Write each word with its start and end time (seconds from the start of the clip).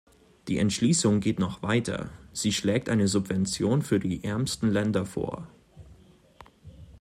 Die 0.47 0.57
Entschließung 0.57 1.19
geht 1.19 1.37
noch 1.37 1.61
weiter 1.61 2.09
sie 2.33 2.51
schlägt 2.51 2.89
eine 2.89 3.07
Subventionen 3.07 3.83
für 3.83 3.99
die 3.99 4.23
ärmsten 4.23 4.67
Länder 4.71 5.05
vor. 5.05 5.47